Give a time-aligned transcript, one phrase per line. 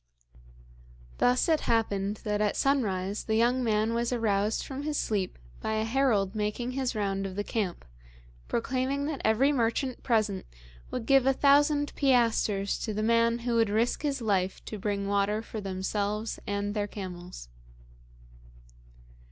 [1.19, 5.73] Thus it happened that at sunrise the young man was aroused from his sleep by
[5.73, 7.85] a herald making his round of the camp,
[8.47, 10.47] proclaiming that every merchant present
[10.89, 15.07] would give a thousand piastres to the man who would risk his life to bring
[15.07, 17.49] water for themselves and their camels.